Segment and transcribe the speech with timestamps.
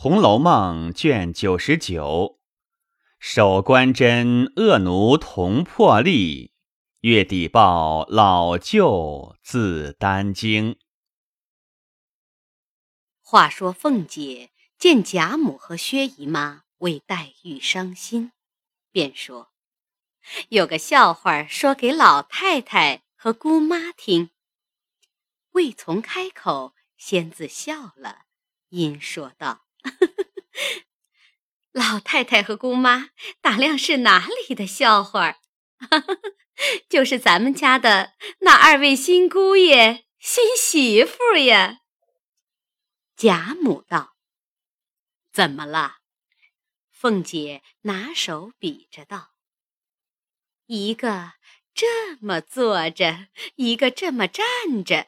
[0.00, 2.38] 红楼梦》卷九十九，
[3.18, 6.52] 守关真恶奴同破例，
[7.00, 10.78] 月底报老舅自担惊。
[13.20, 18.30] 话说凤姐见贾母和薛姨妈为黛玉伤心，
[18.92, 19.50] 便说
[20.50, 24.30] ：“有个笑话说给老太太和姑妈听。”
[25.54, 28.26] 未从开口，先自笑了，
[28.68, 29.64] 因说道。
[31.78, 33.10] 老太太和姑妈
[33.40, 35.38] 打量是哪里的笑话？
[36.90, 41.82] 就是咱们家的那二位新姑爷、新媳妇呀。
[43.16, 44.16] 贾母道
[45.32, 45.98] ：“怎么了？”
[46.90, 49.30] 凤姐拿手比着道
[50.66, 51.34] ：“一个
[51.72, 54.44] 这么坐着，一个这么站
[54.84, 55.06] 着，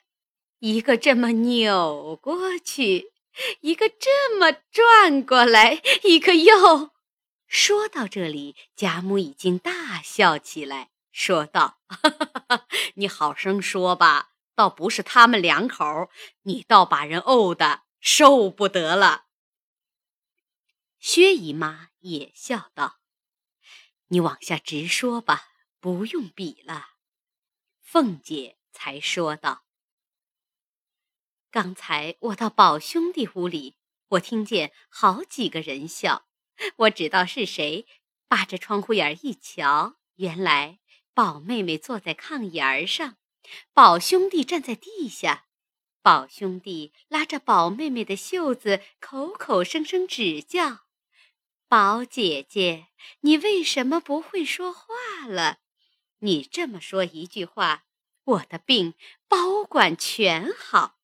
[0.60, 3.10] 一个这么扭过去。”
[3.60, 6.90] 一个这么转过来，一个又……
[7.46, 11.80] 说到这里，贾母已经大笑起来，说道
[12.94, 16.10] ：“你好生说吧，倒不是他们两口，
[16.42, 19.26] 你倒把人怄的受不得了。”
[21.00, 23.00] 薛姨妈也笑道
[24.08, 25.48] ：“你往下直说吧，
[25.80, 26.90] 不用比了。”
[27.82, 29.64] 凤姐才说道。
[31.52, 33.74] 刚才我到宝兄弟屋里，
[34.10, 36.28] 我听见好几个人笑，
[36.76, 37.88] 我知道是谁。
[38.28, 40.78] 扒着窗户眼一瞧，原来
[41.12, 43.16] 宝妹妹坐在炕沿上，
[43.72, 45.46] 宝兄弟站在地下。
[46.02, 50.82] 宝兄弟拉着宝妹妹的袖子，口口声声指教
[51.66, 52.86] ：“宝姐姐，
[53.22, 54.86] 你为什么不会说话
[55.26, 55.58] 了？
[56.20, 57.86] 你这么说一句话，
[58.22, 58.94] 我的病
[59.26, 60.98] 包管全好。”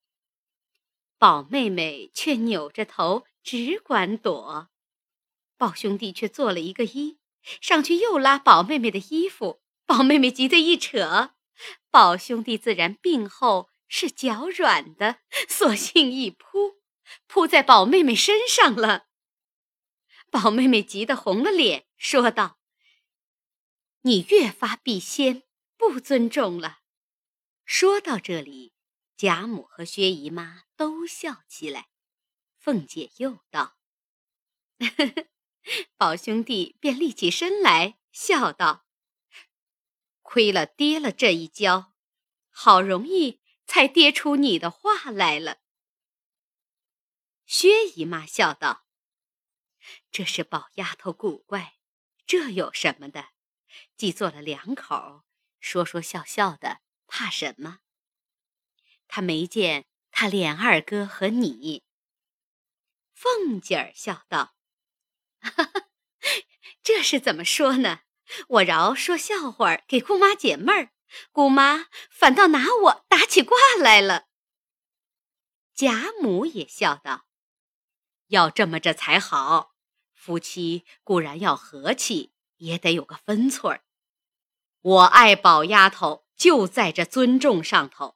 [1.19, 4.69] 宝妹妹却扭着头，只管躲。
[5.56, 7.17] 宝兄弟却做了一个揖，
[7.61, 9.62] 上去又拉宝妹妹的衣服。
[9.87, 11.34] 宝妹妹急得一扯，
[11.91, 16.82] 宝兄弟自然病后是脚软的，索性一扑，
[17.26, 19.06] 扑在宝妹妹身上了。
[20.31, 22.59] 宝妹妹急得红了脸，说道
[24.03, 25.44] ：“你越发避先，
[25.78, 26.81] 不尊重了。”
[27.65, 28.75] 说到这里。
[29.16, 31.88] 贾母和薛姨妈都笑起来，
[32.59, 33.78] 凤姐又道
[34.78, 35.28] ：“呵呵
[35.97, 38.84] 宝兄弟便立起身来，笑道
[40.21, 41.94] ：‘亏了跌了这一跤，
[42.50, 45.62] 好容易才跌出你的话来了。’”
[47.47, 48.87] 薛姨妈笑道
[50.12, 51.78] ：“这是宝丫头古怪，
[52.26, 53.31] 这有什么的？
[53.97, 55.25] 既做了两口，
[55.59, 57.78] 说说笑笑的，怕什么？”
[59.09, 61.84] 他没见他连二哥和你。
[63.12, 64.55] 凤姐儿笑道
[65.41, 65.89] ：“哈哈，
[66.83, 68.00] 这是怎么说呢？
[68.49, 70.93] 我饶说笑话给姑妈解闷儿，
[71.33, 74.27] 姑妈反倒拿我打起卦来了。”
[75.75, 77.27] 贾母也笑道
[78.28, 79.75] ：“要这么着才好，
[80.12, 83.84] 夫妻固然要和气，也得有个分寸儿。
[84.81, 88.16] 我爱宝丫头，就在这尊重上头。”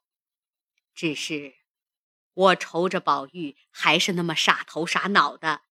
[1.01, 1.55] 只是，
[2.35, 5.63] 我愁着宝玉还是那么傻头傻脑的。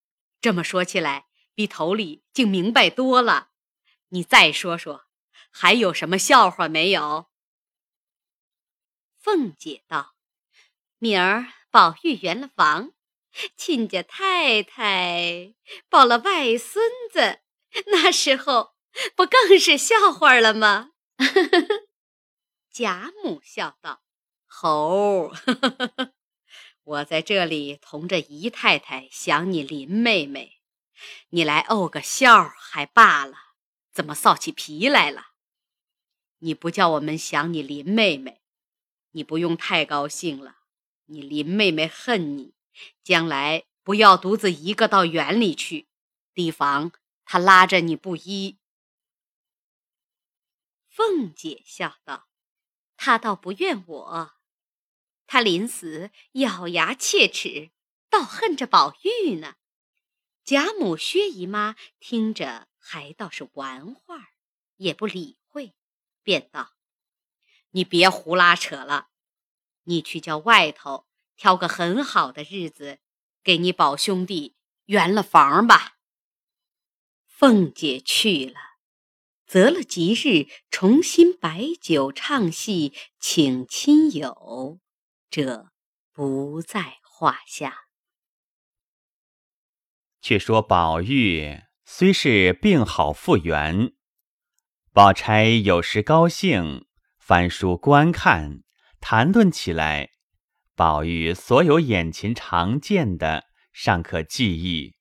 [0.42, 3.52] 这么说起来，比头里竟明白多了。
[4.08, 5.06] 你再说说，
[5.52, 7.30] 还有什么笑话没有？
[9.20, 10.16] 凤姐道
[10.98, 12.94] ：“明儿宝玉圆了房，
[13.56, 15.54] 亲家太太
[15.90, 17.42] 抱了外孙子，
[17.86, 18.74] 那时候
[19.16, 20.94] 不更是笑话了吗？”
[22.74, 24.02] 贾母笑道。
[24.62, 25.32] 猴，
[26.84, 30.60] 我在这里同着姨太太想你林妹妹，
[31.30, 33.38] 你来怄个笑还罢了，
[33.94, 35.28] 怎么臊起皮来了？
[36.40, 38.42] 你不叫我们想你林妹妹，
[39.12, 40.58] 你不用太高兴了。
[41.06, 42.54] 你林妹妹恨你，
[43.02, 45.88] 将来不要独自一个到园里去，
[46.34, 46.92] 提防
[47.24, 48.60] 她拉着你不依。
[50.90, 52.28] 凤姐笑道
[52.98, 54.34] ：“她倒不怨我。”
[55.32, 57.70] 他临死咬牙切齿，
[58.10, 59.58] 倒恨着宝玉呢。
[60.44, 64.32] 贾母、薛姨妈听着还倒是玩话，
[64.78, 65.76] 也不理会，
[66.24, 66.74] 便道
[67.70, 69.10] ：“你别胡拉扯了，
[69.84, 71.06] 你去叫外头
[71.38, 72.98] 挑个很好的日子，
[73.44, 74.56] 给你宝兄弟
[74.86, 76.00] 圆了房吧。”
[77.28, 78.60] 凤姐去了，
[79.46, 84.80] 择了吉日，重新摆酒唱戏，请亲友。
[85.30, 85.70] 这
[86.12, 87.86] 不在话下。
[90.22, 93.94] 却说宝玉虽是病好复原，
[94.92, 96.88] 宝钗有时高兴，
[97.20, 98.64] 翻书观看，
[99.00, 100.10] 谈论起来，
[100.76, 104.96] 宝玉所有眼前常见的尚可记忆；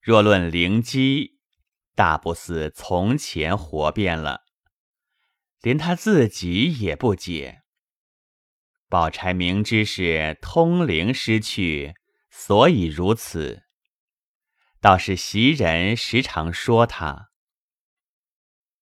[0.00, 1.40] 若论灵机，
[1.96, 4.44] 大不似从前活变了，
[5.60, 7.63] 连他自己也不解。
[8.94, 11.96] 宝钗明知是通灵失去，
[12.30, 13.64] 所以如此。
[14.80, 17.30] 倒是袭人时常说他：“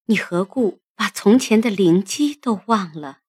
[0.05, 3.21] 你何故把从前的灵机都忘了？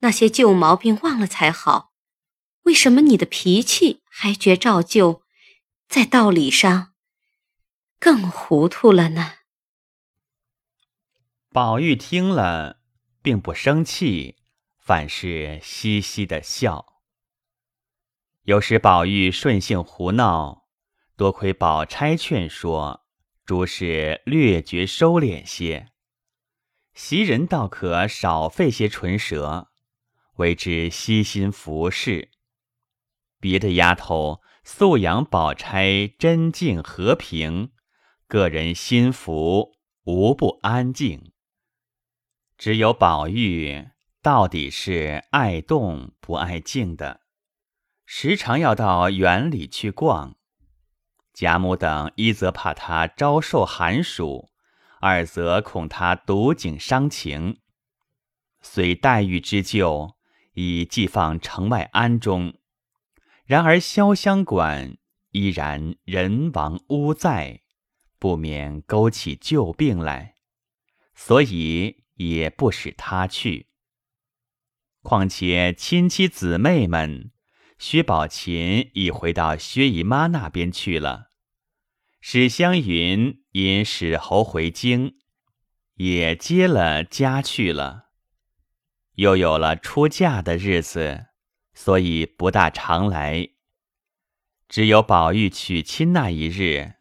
[0.00, 1.94] 那些旧毛病忘了才好。
[2.64, 5.22] 为什么你的脾气还觉照旧，
[5.88, 6.92] 在道理上
[7.98, 9.36] 更糊涂了呢？”
[11.48, 12.82] 宝玉听了，
[13.22, 14.36] 并不生气，
[14.86, 17.00] 反是嘻嘻的笑。
[18.42, 20.68] 有时宝玉顺性胡闹。
[21.16, 23.04] 多亏宝钗劝说，
[23.44, 25.88] 诸事略觉收敛些。
[26.94, 29.72] 袭人倒可少费些唇舌，
[30.36, 32.30] 为之悉心服侍。
[33.40, 37.72] 别的丫头素养宝钗真静和平，
[38.28, 39.72] 个人心服，
[40.04, 41.32] 无不安静。
[42.56, 43.88] 只有宝玉
[44.26, 47.20] 到底是爱动不爱静的，
[48.04, 50.34] 时常要到园里去逛。
[51.32, 54.50] 贾母等一则怕他招受寒暑，
[55.00, 57.60] 二则恐他独景伤情。
[58.60, 60.16] 虽黛玉之旧
[60.54, 62.54] 已寄放城外庵中，
[63.44, 64.96] 然而潇湘馆
[65.30, 67.60] 依然人亡屋在，
[68.18, 70.34] 不免勾起旧病来，
[71.14, 73.68] 所以也不使他去。
[75.06, 77.30] 况且亲戚姊妹们，
[77.78, 81.30] 薛宝琴已回到薛姨妈那边去了。
[82.20, 85.14] 史湘云因史侯回京，
[85.94, 88.06] 也接了家去了。
[89.14, 91.26] 又有了出嫁的日子，
[91.72, 93.50] 所以不大常来。
[94.68, 96.94] 只有宝玉娶亲那一日，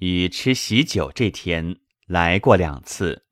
[0.00, 1.76] 与吃喜酒这天
[2.08, 3.26] 来过两次，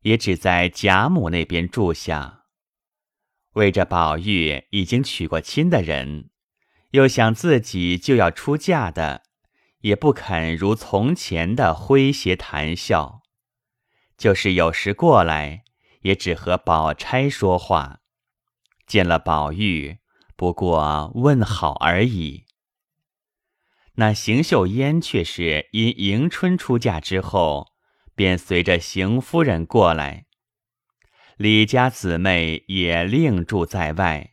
[0.00, 2.40] 也只在贾母那边住下。
[3.54, 6.30] 为着宝玉已经娶过亲的人，
[6.92, 9.22] 又想自己就要出嫁的。
[9.80, 13.20] 也不肯如从前的诙谐谈笑，
[14.16, 15.62] 就是有时过来，
[16.00, 18.00] 也只和宝钗说话。
[18.86, 19.98] 见了宝玉，
[20.36, 22.46] 不过问好而已。
[23.96, 27.74] 那邢岫烟却是因迎春出嫁之后，
[28.14, 30.24] 便随着邢夫人过来。
[31.36, 34.30] 李家姊妹也另住在外，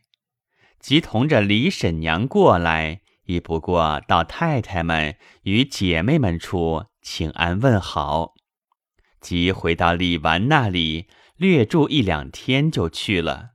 [0.78, 3.00] 即同着李婶娘过来。
[3.24, 8.34] 亦不过到太太们与姐妹们处请安问好，
[9.20, 13.50] 即回到李纨那里略住一两天就去了。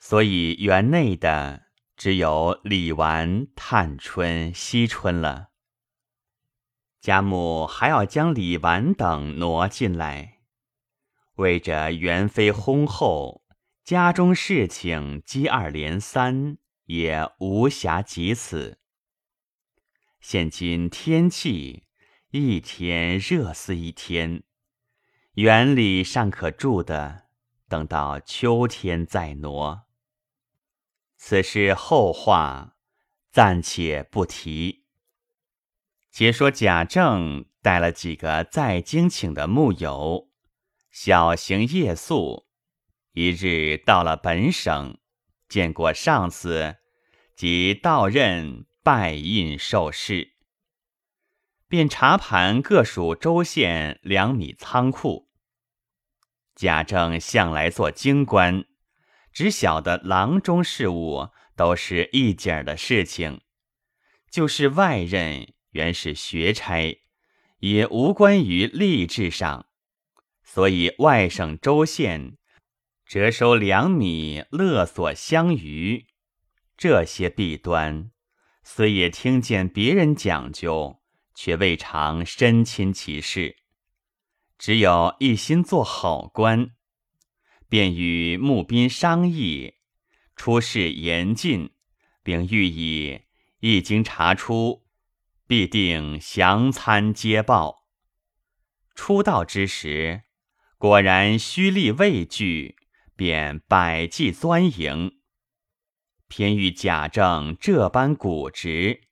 [0.00, 1.64] 所以园内的
[1.94, 5.48] 只有李纨、探春、惜春了。
[7.02, 10.33] 贾母还要将李纨等挪进来，
[11.36, 13.44] 为着元妃薨后，
[13.82, 16.58] 家中事情接二连三。
[16.86, 18.78] 也无暇及此。
[20.20, 21.84] 现今天气
[22.30, 24.42] 一天热似一天，
[25.36, 27.24] 园里尚可住的，
[27.70, 29.84] 等到秋天再挪。
[31.16, 32.76] 此事后话，
[33.30, 34.84] 暂且不提。
[36.10, 40.28] 且说贾政带了几个在京请的幕友，
[40.94, 42.46] 小行夜宿，
[43.14, 44.96] 一日到了本省。
[45.48, 46.76] 见过上司，
[47.34, 50.34] 即到任拜印受事，
[51.66, 55.32] 便查盘各属州县粮米仓库。
[56.54, 58.64] 贾政向来做京官，
[59.32, 63.40] 只晓得郎中事务都是一景儿的事情，
[64.30, 67.02] 就是外任原是学差，
[67.58, 69.66] 也无关于吏治上，
[70.54, 72.38] 所以外省州县。
[73.04, 76.06] 折收粮米，勒索相余，
[76.76, 78.12] 这些弊端，
[78.62, 81.02] 虽也听见别人讲究，
[81.34, 83.56] 却未尝身亲其事。
[84.56, 86.70] 只有一心做好官，
[87.68, 89.74] 便与募兵商议，
[90.36, 91.72] 出事严禁，
[92.22, 93.22] 并欲以
[93.58, 94.86] 一经查出，
[95.48, 97.88] 必定详参接报。
[98.94, 100.22] 出道之时，
[100.78, 102.76] 果然虚力畏惧。
[103.16, 105.20] 便百计钻营，
[106.26, 109.02] 偏遇贾政这般古直，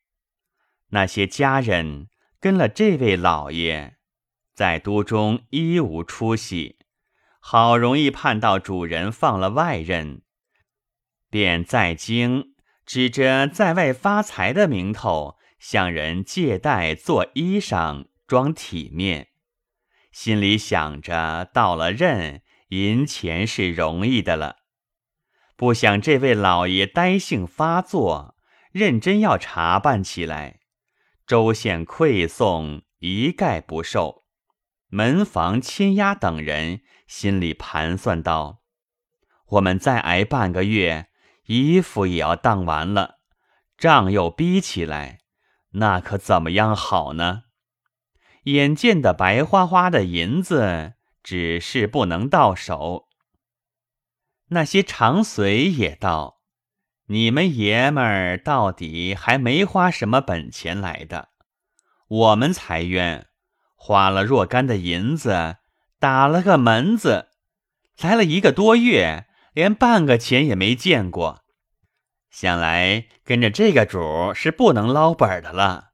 [0.88, 2.08] 那些家人
[2.40, 3.94] 跟了这位老爷，
[4.56, 6.80] 在都中一无出息，
[7.38, 10.22] 好容易盼到主人放了外人，
[11.30, 19.28] 便在京指着在外发财的名头，向人借贷做衣裳，装体面，
[20.12, 24.58] 心里想着到了任银钱是容易的了。
[25.56, 28.36] 不想这位老爷呆性发作，
[28.72, 30.60] 认真要查办起来。
[31.26, 34.24] 州县馈送一概不受，
[34.88, 38.62] 门房亲押等人心里盘算道
[39.50, 41.08] ：“我们再挨半个月，
[41.46, 43.20] 衣服也要当完了，
[43.78, 45.20] 账又逼起来，
[45.72, 47.44] 那可怎么样好呢？
[48.44, 53.08] 眼见的白花花的银子，只是不能到手。”
[54.50, 56.40] 那些长随也道
[57.08, 61.28] ：“你们爷们儿到底还没花什么本钱来的，
[62.08, 63.28] 我们才冤，
[63.74, 65.56] 花了若干的银子，
[65.98, 67.28] 打了个门子，
[68.00, 71.42] 来了一个多月，连半个钱也没见过。
[72.30, 75.92] 想来跟着这个主是不能捞本的了。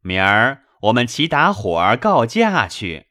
[0.00, 3.08] 明儿我们齐打伙儿告假去。”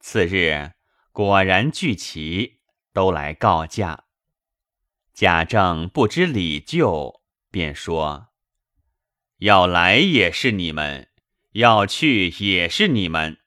[0.00, 0.72] 次日
[1.12, 2.60] 果然聚齐。
[2.92, 4.04] 都来告假。
[5.14, 8.30] 贾政不知礼旧，便说
[9.38, 11.08] ：“要来也是你们，
[11.52, 13.38] 要去也是你们。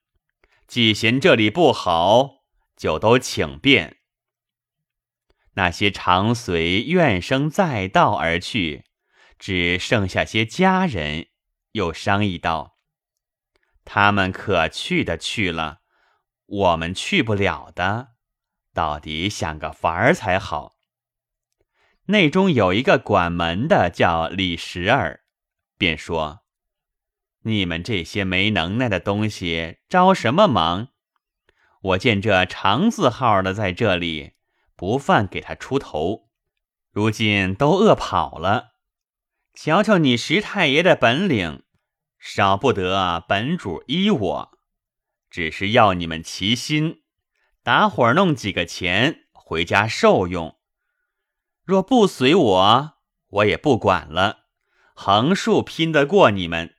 [0.66, 2.46] 既嫌这里不好，
[2.78, 3.98] 就都请便。”
[5.56, 8.86] 那些常随怨声载道而去，
[9.38, 11.28] 只剩下些家人，
[11.74, 12.73] 又商议道
[13.86, 15.82] ：“他们可去的去了，
[16.46, 18.10] 我们去不了的。”
[18.74, 20.78] 到底想个法儿才好。
[22.08, 25.22] 内中有一个管门的，叫李十儿，
[25.78, 26.42] 便说
[27.44, 30.90] ：“你们这些没能耐的东西，着什么忙？
[31.82, 34.34] 我见这长字号的在这里，
[34.76, 36.30] 不犯给他出头。
[36.92, 38.74] 如今都饿跑了，
[39.54, 41.63] 瞧瞧你石太爷的本领，
[42.26, 44.58] 少不得本主依我，
[45.30, 47.04] 只是要你们齐心。”
[47.64, 50.58] 打伙弄几个钱回家受用，
[51.66, 52.94] 若不随我，
[53.28, 54.46] 我也不管了。
[54.94, 56.76] 横竖拼得过你们。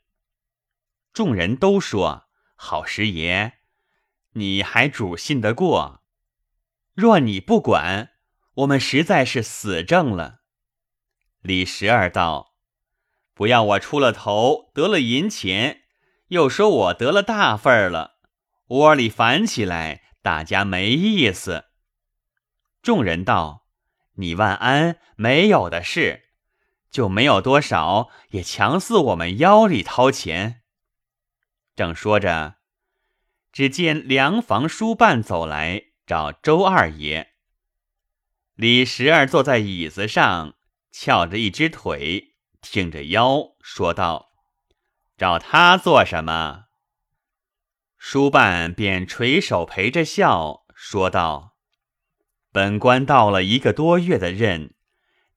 [1.12, 2.24] 众人都说
[2.56, 3.58] ：“好师爷，
[4.32, 6.02] 你还主信得过。
[6.94, 8.12] 若你不管，
[8.54, 10.40] 我们实在是死挣了。”
[11.40, 12.53] 李十二道
[13.34, 15.82] ：“不要我出了头，得了银钱，
[16.28, 18.18] 又说我得了大份儿了，
[18.68, 21.66] 窝里烦起来。”大家没意思。
[22.80, 23.66] 众人道
[24.16, 26.30] ：“你万安没有的事，
[26.90, 30.62] 就没有多少，也强似我们腰里掏钱。”
[31.76, 32.54] 正说着，
[33.52, 37.34] 只见粮房书办走来找周二爷。
[38.54, 40.54] 李十二坐在椅子上，
[40.90, 42.33] 翘着一只腿，
[42.70, 44.30] 挺着腰，说道
[45.16, 46.64] ：“找他做什么？”
[47.96, 51.56] 书办便垂手陪着笑，说道
[52.52, 54.74] ：“本官到了一个多月的任，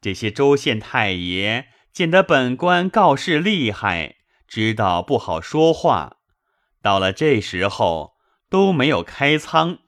[0.02, 4.16] 这些州县太爷见得本官告示厉害，
[4.48, 6.18] 知道不好说话，
[6.82, 8.16] 到了这时候
[8.50, 9.80] 都没有开仓。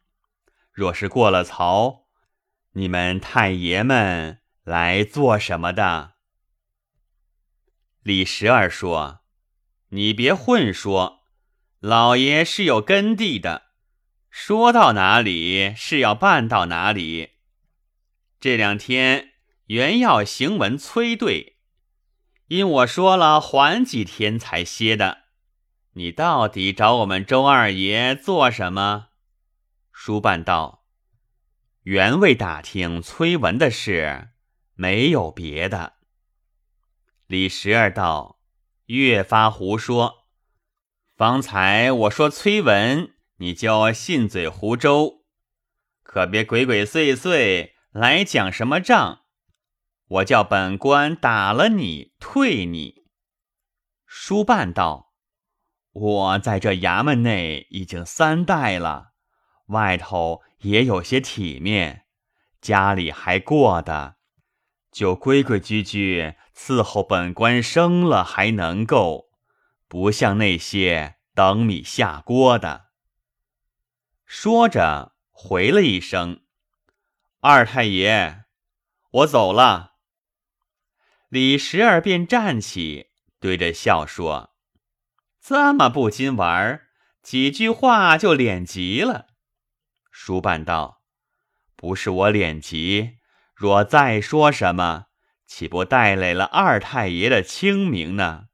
[0.71, 2.05] 若是过了曹，
[2.73, 6.13] 你们太爷们来做什么的？”
[8.09, 9.19] 李十二说
[9.93, 11.19] ：“你别混说。”
[11.79, 13.67] 老爷是有根蒂的，
[14.31, 17.33] 说到哪里是要办到哪里。
[18.39, 19.33] 这两天
[19.67, 21.57] 原要行文催对，
[22.47, 25.25] 因我说了缓几天才歇的。
[25.93, 29.09] 你到底找我们周二爷做什么？
[29.91, 30.83] 书办道：
[31.83, 34.29] 原未打听催文的事，
[34.73, 35.98] 没有别的。
[37.29, 38.39] 李十二道：
[38.85, 40.25] 越发胡说。
[41.15, 45.25] 方才我说崔文，你就信嘴胡诌，
[46.01, 49.25] 可别鬼鬼祟祟来讲什么账。
[50.07, 53.03] 我叫本官打了你，退你。
[54.07, 55.13] 书办道
[55.93, 59.11] ：“我在这衙门内已经三代了，
[59.67, 62.07] 外头也有些体面，
[62.59, 64.15] 家里还过得，
[64.91, 69.29] 就规规矩矩伺候本官生了，还能够。”
[69.89, 72.89] 不像那些等米下锅的。
[74.23, 76.41] 说着，回了一声
[77.41, 78.43] ：“二太爷，
[79.09, 79.93] 我走了。”
[81.29, 83.07] 李十二便站起，
[83.39, 84.53] 对着笑说
[85.41, 86.81] ：“这么不禁玩，
[87.23, 89.25] 几句话就脸急了。”
[90.11, 91.01] 书办道
[91.75, 93.17] ：“不是我脸急，
[93.59, 95.07] 若再说什么，
[95.45, 98.45] 岂不带累了二太爷的清明呢？”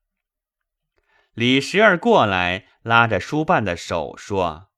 [1.35, 4.71] 李十二过来，拉着书办的手说：“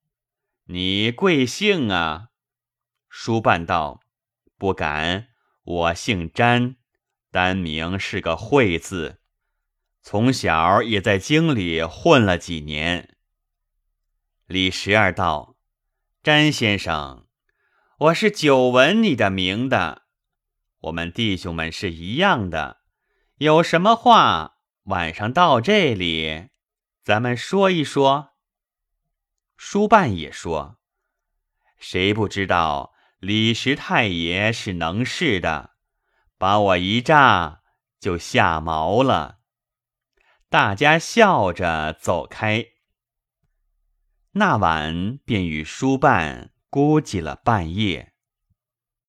[0.67, 2.27] 你贵姓啊？”
[3.07, 4.01] 书办道
[4.59, 5.29] ：“不敢，
[5.63, 6.75] 我姓詹，
[7.31, 9.21] 单名是个会字。
[10.01, 13.15] 从小也在京里混了几年。”
[14.45, 15.55] 李十二道
[16.21, 17.27] ：“詹先生，
[17.99, 20.06] 我是久闻你的名的，
[20.87, 22.81] 我们弟兄们是一样的，
[23.37, 24.55] 有什么话？”
[24.87, 26.49] 晚上到这里，
[27.03, 28.35] 咱们说一说。
[29.57, 30.79] 书办也说
[31.77, 35.71] ：“谁不知道李石太爷是能事的，
[36.37, 37.63] 把我一炸
[37.99, 39.39] 就下毛了。”
[40.49, 42.65] 大家笑着走开。
[44.33, 48.13] 那晚便与书办估计了半夜。